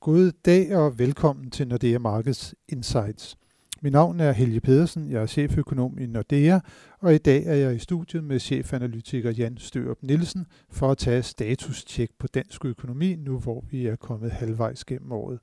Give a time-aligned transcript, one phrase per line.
[0.00, 3.36] God dag og velkommen til Nordea Markets Insights.
[3.82, 6.58] Mit navn er Helge Pedersen, jeg er cheføkonom i Nordea,
[7.00, 11.22] og i dag er jeg i studiet med chefanalytiker Jan Størup Nielsen for at tage
[11.22, 15.38] status-tjek på dansk økonomi, nu hvor vi er kommet halvvejs gennem året.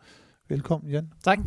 [0.50, 1.12] Velkommen Jan.
[1.24, 1.40] Tak.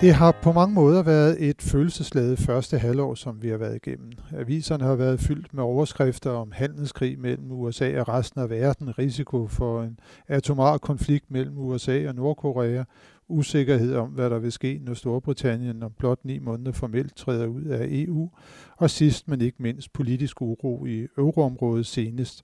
[0.00, 4.12] Det har på mange måder været et følelsesladet første halvår, som vi har været igennem.
[4.36, 9.46] Aviserne har været fyldt med overskrifter om handelskrig mellem USA og resten af verden, risiko
[9.46, 9.98] for en
[10.28, 12.84] atomar konflikt mellem USA og Nordkorea,
[13.28, 17.64] usikkerhed om, hvad der vil ske, når Storbritannien om blot ni måneder formelt træder ud
[17.64, 18.30] af EU,
[18.76, 22.42] og sidst men ikke mindst politisk uro i euroområdet senest,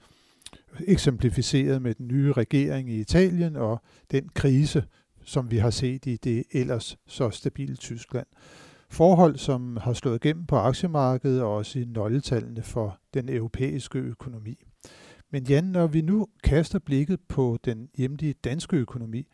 [0.87, 4.85] eksemplificeret med den nye regering i Italien og den krise,
[5.25, 8.27] som vi har set i det ellers så stabile Tyskland.
[8.91, 14.65] Forhold, som har slået igennem på aktiemarkedet og også i nøgletallene for den europæiske økonomi.
[15.31, 19.27] Men Jan, når vi nu kaster blikket på den hjemlige danske økonomi,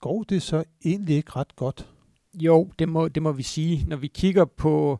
[0.00, 1.88] går det så egentlig ikke ret godt?
[2.34, 3.84] Jo, det må, det må vi sige.
[3.88, 4.98] Når vi kigger på,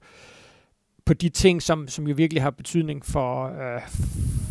[1.05, 3.81] på de ting, som, som jo virkelig har betydning for, øh,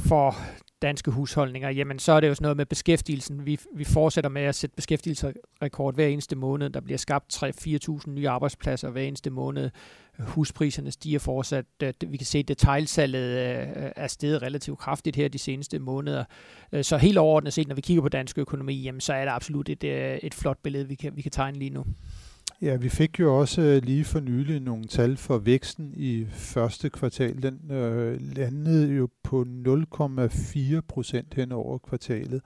[0.05, 0.35] for
[0.81, 3.45] danske husholdninger, jamen så er det jo sådan noget med beskæftigelsen.
[3.45, 6.69] Vi, vi fortsætter med at sætte beskæftigelsesrekord hver eneste måned.
[6.69, 9.69] Der bliver skabt 3-4.000 nye arbejdspladser hver eneste måned.
[10.19, 11.65] Huspriserne stiger fortsat.
[12.07, 16.23] Vi kan se, at detailsalget øh, er steget relativt kraftigt her de seneste måneder.
[16.71, 19.31] Øh, så helt overordnet set, når vi kigger på dansk økonomi, jamen så er det
[19.31, 21.85] absolut et, øh, et flot billede, vi kan, vi kan tegne lige nu.
[22.61, 27.43] Ja, vi fik jo også lige for nylig nogle tal for væksten i første kvartal.
[27.43, 32.41] Den øh, landede jo på 0,4 procent hen over kvartalet.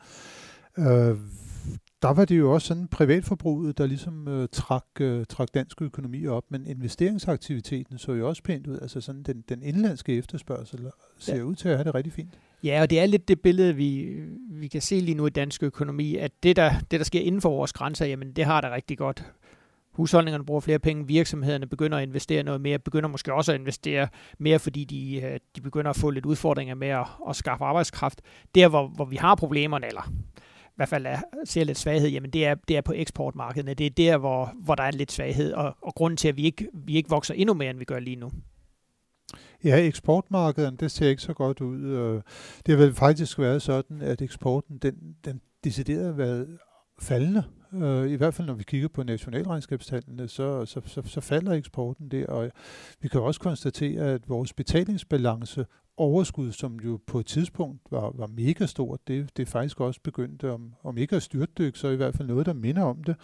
[0.78, 1.18] Øh,
[2.02, 6.28] der var det jo også sådan privatforbruget, der ligesom øh, trak, øh, trak dansk økonomi
[6.28, 8.80] op, men investeringsaktiviteten så jo også pænt ud.
[8.82, 10.80] Altså sådan den, den indlandske efterspørgsel
[11.18, 11.42] ser ja.
[11.42, 12.40] ud til at have det rigtig fint.
[12.64, 14.16] Ja, og det er lidt det billede, vi,
[14.50, 17.42] vi kan se lige nu i dansk økonomi, at det der, det, der sker inden
[17.42, 19.24] for vores grænser, jamen det har det rigtig godt
[19.96, 24.08] husholdningerne bruger flere penge, virksomhederne begynder at investere noget mere, begynder måske også at investere
[24.40, 28.22] mere, fordi de, øh, de begynder at få lidt udfordringer med at, at skaffe arbejdskraft.
[28.56, 30.12] Der, hvor, hvor vi har problemerne, eller
[30.66, 33.74] i hvert fald er, ser lidt svaghed, jamen det er, det er på eksportmarkederne.
[33.74, 36.44] Det er der, hvor, hvor der er lidt svaghed, og, og grunden til, at vi
[36.44, 38.32] ikke, vi ikke vokser endnu mere, end vi gør lige nu.
[39.64, 42.22] Ja, eksportmarkedet, det ser ikke så godt ud.
[42.66, 46.58] Det har vel faktisk været sådan, at eksporten, den, den decideret har været
[47.02, 47.44] faldende.
[47.84, 52.10] Øh, I hvert fald når vi kigger på nationalregnskabstallene, så, så, så, så falder eksporten
[52.10, 52.52] der, og
[53.02, 55.66] vi kan også konstatere, at vores betalingsbalance
[55.98, 60.00] overskud, som jo på et tidspunkt var, var mega stort, det, det er faktisk også
[60.04, 63.16] begyndt, om, om ikke at styrtdykke, så i hvert fald noget, der minder om det.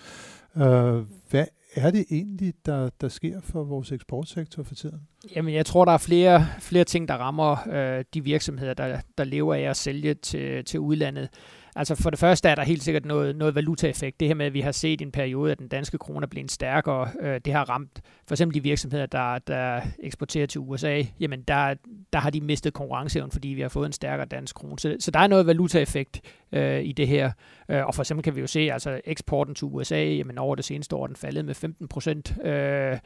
[0.56, 1.45] Øh, hvad
[1.75, 5.00] er det egentlig, der, der sker for vores eksportsektor for tiden?
[5.35, 9.23] Jamen, jeg tror, der er flere, flere ting, der rammer øh, de virksomheder, der, der
[9.23, 11.29] lever af at sælge til, til udlandet.
[11.75, 14.19] Altså for det første er der helt sikkert noget, noget valutaeffekt.
[14.19, 16.27] Det her med, at vi har set i en periode, at den danske krone er
[16.27, 21.03] blevet stærkere, øh, det har ramt for eksempel de virksomheder, der, der eksporterer til USA.
[21.19, 21.75] Jamen der,
[22.13, 24.79] der har de mistet konkurrenceevnen, fordi vi har fået en stærkere dansk krone.
[24.79, 26.21] Så, så der er noget valutaeffekt
[26.51, 27.31] øh, i det her.
[27.69, 30.65] Øh, og for eksempel kan vi jo se, altså eksporten til USA, jamen over det
[30.65, 32.35] seneste år, den faldet med 15 procent.
[32.45, 32.97] Øh,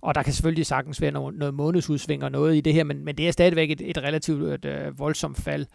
[0.00, 3.04] og der kan selvfølgelig sagtens være noget, noget månedsudsving og noget i det her, men,
[3.04, 5.66] men det er stadigvæk et, et relativt et, øh, voldsomt fald.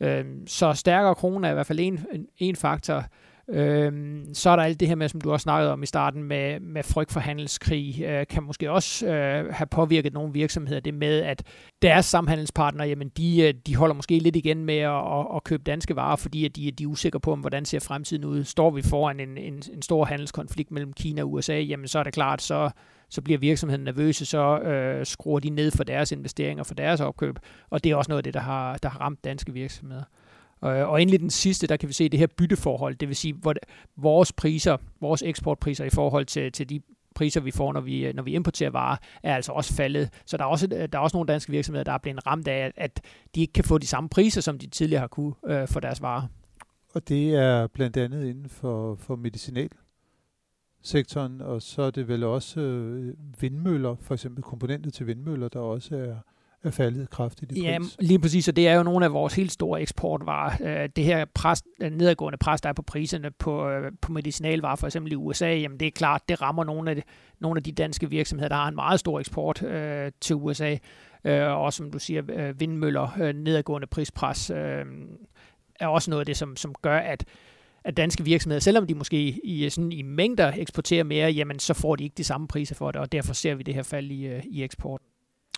[0.00, 2.06] Øh, så stærkere krone er i hvert fald en,
[2.38, 3.04] en faktor.
[3.48, 6.22] Øhm, så er der alt det her med, som du også snakkede om i starten,
[6.22, 10.80] med, med frygt for handelskrig, øh, kan måske også øh, have påvirket nogle virksomheder.
[10.80, 11.42] Det med, at
[11.82, 15.62] deres samhandelspartnere, jamen de, øh, de holder måske lidt igen med at, at, at købe
[15.62, 18.44] danske varer, fordi at de, de er usikre på, om hvordan ser fremtiden ud.
[18.44, 22.02] Står vi foran en, en, en stor handelskonflikt mellem Kina og USA, jamen så er
[22.02, 22.70] det klart, så,
[23.14, 27.38] så bliver virksomheden nervøse, så øh, skruer de ned for deres investeringer, for deres opkøb,
[27.70, 30.02] og det er også noget af det, der har, der har ramt danske virksomheder.
[30.60, 33.34] Og, og endelig den sidste, der kan vi se det her bytteforhold, det vil sige,
[33.34, 33.54] hvor
[33.96, 36.80] vores priser, vores eksportpriser i forhold til, til de
[37.14, 40.10] priser, vi får, når vi, når vi importerer varer, er altså også faldet.
[40.26, 42.72] Så der er også, der er også nogle danske virksomheder, der er blevet ramt af,
[42.76, 43.00] at
[43.34, 46.02] de ikke kan få de samme priser, som de tidligere har kunne øh, for deres
[46.02, 46.22] varer.
[46.94, 49.68] Og det er blandt andet inden for, for medicinal
[50.84, 55.60] sektoren, og så er det vel også øh, vindmøller, for eksempel komponenter til vindmøller, der
[55.60, 56.14] også er,
[56.68, 57.64] er faldet kraftigt i pris.
[57.64, 60.82] Ja, lige præcis, og det er jo nogle af vores helt store eksportvarer.
[60.82, 64.86] Øh, det her pres, nedadgående pres, der er på priserne på, øh, på medicinalvarer, for
[64.86, 67.02] eksempel i USA, jamen det er klart, det rammer nogle af de,
[67.40, 70.76] nogle af de danske virksomheder, der har en meget stor eksport øh, til USA.
[71.24, 74.84] Øh, og som du siger, øh, vindmøller, øh, nedadgående prispres, øh,
[75.80, 77.24] er også noget af det, som, som gør, at
[77.84, 81.96] at danske virksomheder, selvom de måske i, sådan, i mængder eksporterer mere, jamen så får
[81.96, 84.26] de ikke de samme priser for det, og derfor ser vi det her fald i,
[84.26, 85.06] øh, i eksporten.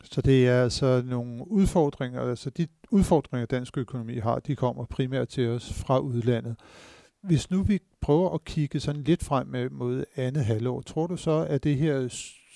[0.05, 5.29] Så det er altså nogle udfordringer, altså de udfordringer, dansk økonomi har, de kommer primært
[5.29, 6.57] til os fra udlandet.
[7.23, 11.47] hvis nu vi prøver at kigge sådan lidt frem mod andet halvår, tror du så,
[11.51, 12.09] at det her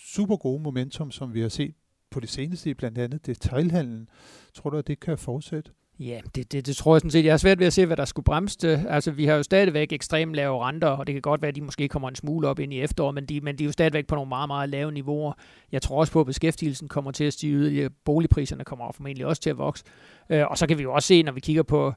[0.06, 1.74] super gode momentum, som vi har set
[2.10, 4.08] på det seneste, blandt andet detailhandlen,
[4.54, 5.70] tror du, at det kan fortsætte?
[6.00, 7.24] Ja, det, det, det tror jeg sådan set.
[7.24, 8.86] Jeg har svært ved at se, hvad der skulle bremse det.
[8.88, 11.60] Altså, vi har jo stadigvæk ekstremt lave renter, og det kan godt være, at de
[11.60, 14.06] måske kommer en smule op ind i efteråret, men de, men de er jo stadigvæk
[14.06, 15.32] på nogle meget, meget lave niveauer.
[15.72, 17.90] Jeg tror også på, at beskæftigelsen kommer til at stige yderligere.
[18.04, 19.84] Boligpriserne kommer formentlig også til at vokse.
[20.30, 21.92] Øh, og så kan vi jo også se, når vi kigger på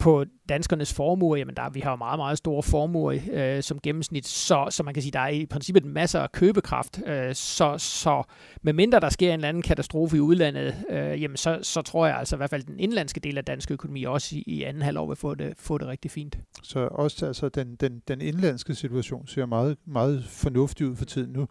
[0.00, 4.26] på danskernes formuer, jamen der, vi har jo meget, meget store formuer øh, som gennemsnit,
[4.26, 7.00] så, så man kan sige, der er i princippet masser af købekraft.
[7.06, 8.22] Øh, så, så
[8.62, 12.16] medmindre der sker en eller anden katastrofe i udlandet, øh, jamen så, så tror jeg
[12.16, 15.06] altså i hvert fald den indlandske del af dansk økonomi også i, i anden halvår
[15.06, 16.38] vil få det, få det rigtig fint.
[16.62, 21.32] Så også altså den, den, den indlandske situation ser meget, meget fornuftig ud for tiden.
[21.32, 21.48] Nu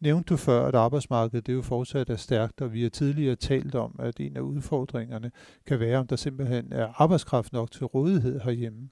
[0.00, 3.36] nævnte du før, at arbejdsmarkedet det er jo fortsat er stærkt, og vi har tidligere
[3.36, 5.30] talt om, at en af udfordringerne
[5.66, 8.88] kan være, om der simpelthen er arbejdskraft nok til rådighed herhjemme.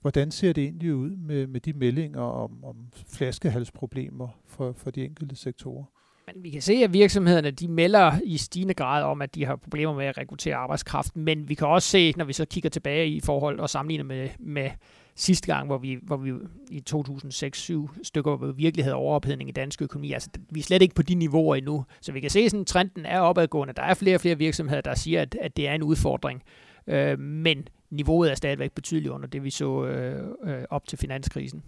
[0.00, 5.04] Hvordan ser det egentlig ud med, med de meldinger om, om flaskehalsproblemer for, for de
[5.04, 5.84] enkelte sektorer?
[6.34, 9.56] Men vi kan se, at virksomhederne de melder i stigende grad om, at de har
[9.56, 11.16] problemer med at rekruttere arbejdskraft.
[11.16, 14.28] Men vi kan også se, når vi så kigger tilbage i forhold og sammenligner med,
[14.38, 14.70] med
[15.16, 16.32] sidste gang, hvor vi, hvor vi
[16.70, 20.12] i 2006-7 stykker hvor virkelig havde overophedning i dansk økonomi.
[20.12, 21.84] Altså, vi er slet ikke på de niveauer endnu.
[22.00, 23.74] Så vi kan se, at trenden er opadgående.
[23.74, 26.42] Der er flere og flere virksomheder, der siger, at, at det er en udfordring.
[26.86, 31.62] Øh, men niveauet er stadigvæk betydeligt under det, vi så øh, øh, op til finanskrisen.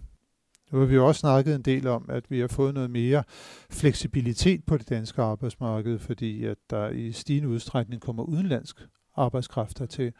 [0.71, 3.23] Nu har vi jo også snakket en del om, at vi har fået noget mere
[3.69, 8.75] fleksibilitet på det danske arbejdsmarked, fordi at der i stigende udstrækning kommer udenlandsk
[9.15, 10.13] arbejdskraft til.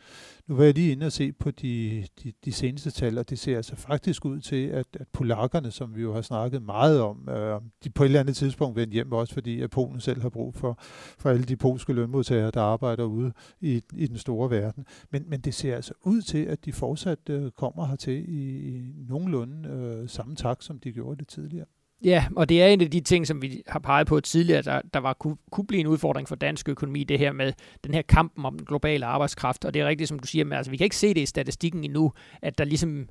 [0.48, 3.40] Nu var jeg lige inde og se på de, de, de seneste tal, og det
[3.40, 7.30] ser altså faktisk ud til, at, at polakkerne, som vi jo har snakket meget om,
[7.30, 10.30] øh, de på et eller andet tidspunkt vendte hjem også, fordi at Polen selv har
[10.30, 10.78] brug for,
[11.20, 14.86] for alle de polske lønmodtagere, der arbejder ude i, i den store verden.
[15.12, 18.94] Men, men det ser altså ud til, at de fortsat øh, kommer hertil i, i
[19.10, 21.66] nogenlunde øh, samme takt, som de gjorde det tidligere.
[22.04, 24.82] Ja, og det er en af de ting, som vi har peget på tidligere, der,
[24.94, 27.54] der var, kunne, kunne blive en udfordring for dansk økonomi, det her med
[27.84, 29.66] den her kampen om den globale arbejdskraft.
[29.66, 31.26] Og det er rigtigt, som du siger, men altså, vi kan ikke se det i
[31.26, 33.08] statistikken endnu, at der ligesom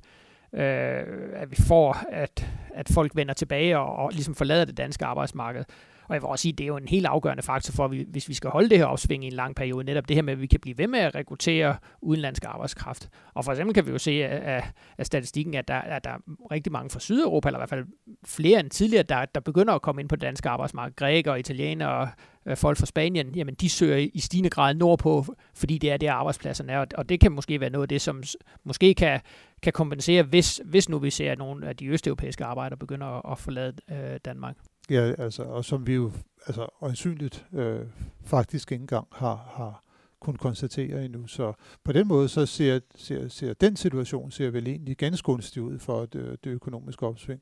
[0.53, 1.03] øh,
[1.33, 5.63] at vi får, at, at folk vender tilbage og, og ligesom forlader det danske arbejdsmarked.
[6.11, 8.05] Og jeg vil også sige, at det er jo en helt afgørende faktor for, vi,
[8.09, 10.33] hvis vi skal holde det her opsving i en lang periode, netop det her med,
[10.33, 13.09] at vi kan blive ved med at rekruttere udenlandsk arbejdskraft.
[13.33, 14.63] Og for eksempel kan vi jo se af,
[14.97, 16.17] af statistikken, at der, at der er
[16.51, 17.85] rigtig mange fra Sydeuropa, eller i hvert fald
[18.25, 20.95] flere end tidligere, der, der begynder at komme ind på det danske arbejdsmarked.
[20.95, 22.09] Grækere, italienere,
[22.45, 26.13] øh, folk fra Spanien, jamen de søger i stigende grad nordpå, fordi det er der
[26.13, 28.23] arbejdspladserne er, og det kan måske være noget af det, som
[28.63, 29.19] måske kan,
[29.61, 33.31] kan kompensere, hvis, hvis nu vi ser, at nogle af de østeuropæiske arbejdere begynder at,
[33.31, 34.55] at forlade øh, Danmark.
[34.91, 36.11] Ja, altså, og som vi jo
[36.47, 37.85] altså, øjensynligt øh,
[38.23, 39.83] faktisk ikke engang har, har
[40.19, 41.27] kunnet konstatere endnu.
[41.27, 41.53] Så
[41.83, 45.79] på den måde så ser, ser, ser den situation ser vel egentlig ganske gunstig ud
[45.79, 47.41] for det, det økonomiske opsving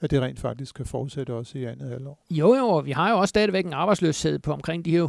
[0.00, 2.18] at det rent faktisk kan fortsætte også i andet halvår.
[2.30, 5.02] Jo, jo, vi har jo også stadigvæk en arbejdsløshed på omkring de her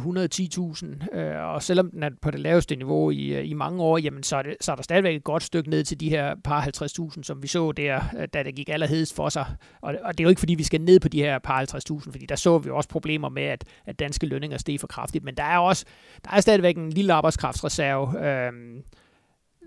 [1.12, 3.98] 110.000, øh, og selvom den er på det laveste niveau i, øh, i mange år,
[3.98, 6.34] jamen så er, det, så er der stadigvæk et godt stykke ned til de her
[6.44, 9.46] par 50.000, som vi så der, øh, da det gik allerhedest for sig.
[9.80, 12.10] Og, og det er jo ikke, fordi vi skal ned på de her par 50.000,
[12.10, 15.34] fordi der så vi også problemer med, at, at danske lønninger steg for kraftigt, men
[15.34, 15.84] der er også
[16.24, 18.52] der er stadigvæk en lille arbejdskraftsreserve, øh,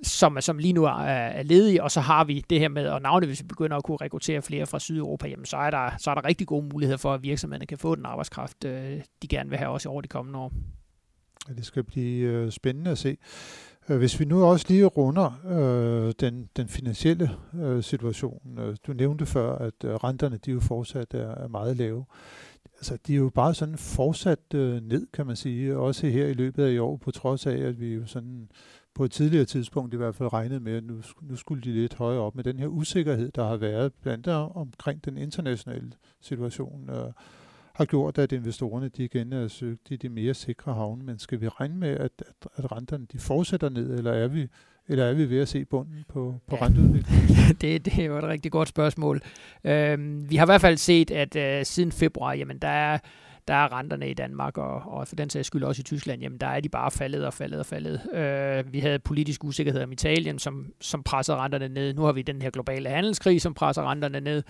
[0.03, 3.01] som, som lige nu er, er ledige, og så har vi det her med, og
[3.01, 6.11] navnet, hvis vi begynder at kunne rekruttere flere fra Sydeuropa, jamen så er der, så
[6.11, 9.49] er der rigtig gode muligheder for, at virksomhederne kan få den arbejdskraft, øh, de gerne
[9.49, 10.51] vil have også over de kommende år.
[11.49, 13.17] Ja, det skal blive øh, spændende at se.
[13.89, 18.59] Øh, hvis vi nu også lige runder øh, den, den finansielle øh, situation.
[18.59, 22.05] Øh, du nævnte før, at øh, renterne de jo fortsat er, er meget lave.
[22.75, 26.33] Altså, de er jo bare sådan fortsat øh, ned, kan man sige, også her i
[26.33, 28.49] løbet af i år, på trods af, at vi jo sådan
[28.95, 31.93] på et tidligere tidspunkt i hvert fald regnet med, at nu, nu skulle de lidt
[31.93, 35.91] højere op med den her usikkerhed, der har været blandt andet omkring den internationale
[36.21, 37.13] situation, øh,
[37.73, 41.03] har gjort, at investorerne de igen er søgt i de mere sikre havne.
[41.03, 44.47] Men skal vi regne med, at, at, at renterne de fortsætter ned, eller er vi
[44.89, 46.65] eller er vi ved at se bunden på, på ja.
[46.65, 47.55] renteudviklingen?
[47.61, 49.21] det, det er jo et rigtig godt spørgsmål.
[49.63, 52.97] Øhm, vi har i hvert fald set, at øh, siden februar, jamen der er
[53.49, 56.37] der er renterne i Danmark, og, og for den sags skyld også i Tyskland, jamen
[56.37, 58.01] der er de bare faldet og faldet og faldet.
[58.13, 61.93] Øh, vi havde politisk usikkerhed om Italien, som, som pressede renterne ned.
[61.93, 64.43] Nu har vi den her globale handelskrig, som presser renterne ned.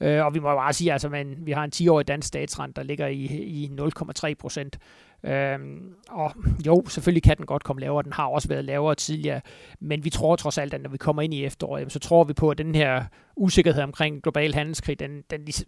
[0.00, 2.82] Øh, og vi må bare sige, altså, man, vi har en 10-årig dansk statsrente, der
[2.82, 4.78] ligger i, i 0,3 procent.
[5.24, 6.32] Øhm, og
[6.66, 8.02] jo, selvfølgelig kan den godt komme lavere.
[8.02, 9.40] Den har også været lavere tidligere.
[9.80, 12.32] Men vi tror trods alt, at når vi kommer ind i efteråret, så tror vi
[12.32, 13.04] på, at den her
[13.36, 15.66] usikkerhed omkring global handelskrig, den, den ligesom,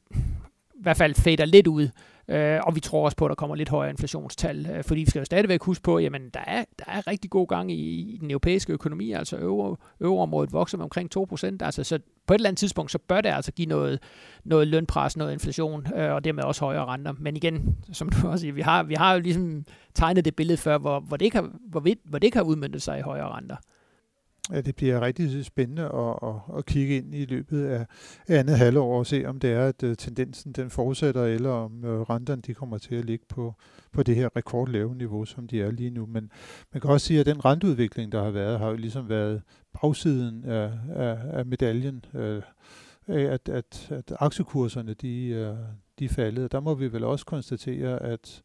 [0.79, 1.89] i hvert fald fader lidt ud
[2.31, 5.11] Øh, og vi tror også på, at der kommer lidt højere inflationstal, øh, fordi vi
[5.11, 8.19] skal jo stadigvæk huske på, at der er, der er rigtig god gang i, i
[8.21, 12.49] den europæiske økonomi, altså øvre, øvreområdet vokser med omkring 2%, altså så på et eller
[12.49, 14.03] andet tidspunkt, så bør det altså give noget,
[14.45, 17.15] noget lønpres, noget inflation, øh, og dermed også højere renter.
[17.19, 20.59] Men igen, som du også siger, vi har, vi har jo ligesom tegnet det billede
[20.59, 23.29] før, hvor, hvor, det, ikke har, hvor, hvor det ikke har udmyndtet sig i højere
[23.29, 23.57] renter
[24.53, 27.87] at det bliver rigtig spændende at, at, at kigge ind i løbet af
[28.29, 32.01] andet halvår og se, om det er, at øh, tendensen den fortsætter, eller om øh,
[32.01, 33.55] renterne de kommer til at ligge på,
[33.93, 36.07] på det her rekordlave niveau, som de er lige nu.
[36.07, 36.31] Men
[36.73, 39.43] man kan også sige, at den renteudvikling, der har været, har jo ligesom været
[39.81, 42.43] bagsiden af, af, af medaljen, øh,
[43.09, 45.55] at, at, at aktiekurserne de, øh,
[45.99, 46.53] de er faldet.
[46.53, 48.43] Der må vi vel også konstatere, at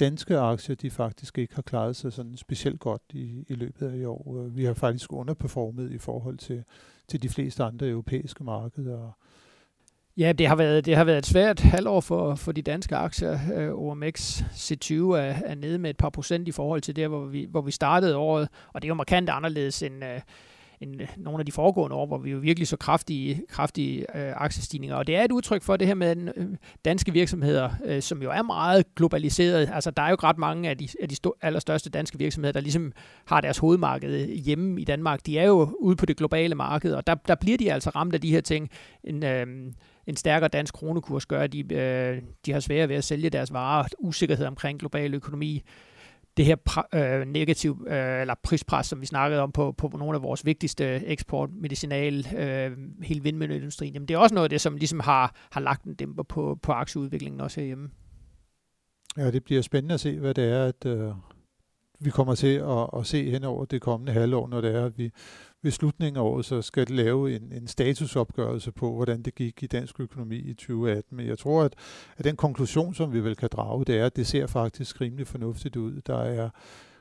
[0.00, 3.96] danske aktier, de faktisk ikke har klaret sig sådan specielt godt i, i løbet af
[3.96, 4.44] i år.
[4.44, 6.64] Øh, vi har faktisk underperformet i forhold til,
[7.08, 9.16] til de fleste andre europæiske markeder.
[10.16, 13.38] Ja, det har været, det har været et svært halvår for, for de danske aktier.
[13.54, 17.24] Øh, OMX C20 er, er nede med et par procent i forhold til der, hvor
[17.24, 20.20] vi, hvor vi startede året, og det er jo markant anderledes end, øh,
[20.84, 24.96] end nogle af de foregående år, hvor vi jo virkelig så kraftige, kraftige øh, aktiestigninger.
[24.96, 26.46] Og det er et udtryk for det her med øh,
[26.84, 29.70] danske virksomheder, øh, som jo er meget globaliseret.
[29.74, 32.60] Altså, der er jo ret mange af de, af de sto- allerstørste danske virksomheder, der
[32.60, 32.92] ligesom
[33.24, 35.26] har deres hovedmarked hjemme i Danmark.
[35.26, 38.14] De er jo ude på det globale marked, og der, der bliver de altså ramt
[38.14, 38.70] af de her ting.
[39.04, 39.46] En, øh,
[40.06, 43.52] en stærkere dansk kronekurs gør, at de, øh, de har svære ved at sælge deres
[43.52, 45.62] varer, usikkerhed omkring global økonomi
[46.36, 46.56] det her
[46.94, 50.84] øh, negativ øh, eller prispres, som vi snakkede om på, på nogle af vores vigtigste
[50.84, 55.34] eksport, medicinal, øh, hele vindmølleindustrien, jamen det er også noget af det, som ligesom har,
[55.50, 57.90] har lagt en dæmper på, på aktieudviklingen også herhjemme.
[59.16, 61.12] Ja, det bliver spændende at se, hvad det er, at øh,
[62.00, 64.98] vi kommer til at, at se hen over det kommende halvår, når det er, at
[64.98, 65.10] vi
[65.64, 69.62] ved slutningen af året, så skal det lave en, en statusopgørelse på, hvordan det gik
[69.62, 71.16] i dansk økonomi i 2018.
[71.16, 71.74] Men jeg tror, at,
[72.16, 75.26] at den konklusion, som vi vel kan drage, det er, at det ser faktisk rimelig
[75.26, 76.00] fornuftigt ud.
[76.00, 76.50] Der er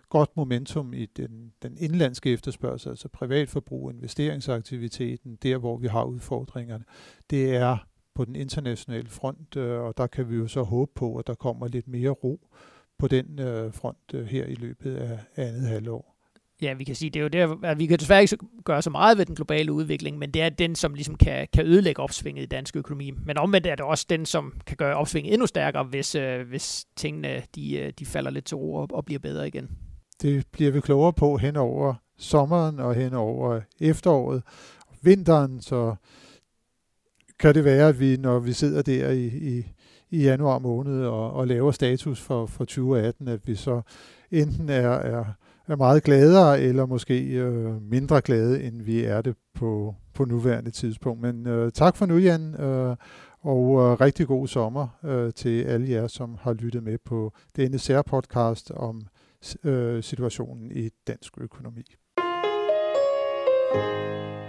[0.10, 6.84] godt momentum i den, den indlandske efterspørgsel, altså privatforbrug, investeringsaktiviteten, der hvor vi har udfordringerne.
[7.30, 7.78] Det er
[8.16, 11.36] på den internationale front, øh, og der kan vi jo så håbe på, at der
[11.36, 12.48] kommer lidt mere ro
[13.00, 16.13] på den øh, front øh, her i løbet af andet halvår.
[16.62, 18.90] Ja, vi kan sige, det er jo der, at vi kan desværre ikke gøre så
[18.90, 22.44] meget ved den globale udvikling, men det er den, som ligesom kan, kan ødelægge opsvinget
[22.44, 23.12] i dansk økonomi.
[23.26, 26.86] Men omvendt er det også den, som kan gøre opsvinget endnu stærkere, hvis, øh, hvis
[26.96, 29.70] tingene de, øh, de falder lidt til ro og, og bliver bedre igen.
[30.22, 34.44] Det bliver vi klogere på hen over sommeren og hen over efteråret
[34.88, 35.96] og vinteren, så
[37.40, 39.66] kan det være, at vi, når vi sidder der i, i,
[40.12, 43.82] i januar måned og, og laver status for, for 2018, at vi så
[44.32, 45.26] enten er, er
[45.68, 50.72] er meget gladere, eller måske øh, mindre glade, end vi er det på, på nuværende
[50.72, 51.22] tidspunkt.
[51.22, 52.96] Men øh, tak for nu, Jan, øh,
[53.42, 57.80] og øh, rigtig god sommer øh, til alle jer, som har lyttet med på denne
[57.80, 59.02] særpodcast om
[59.64, 61.84] øh, situationen i dansk økonomi.
[63.74, 64.43] thank you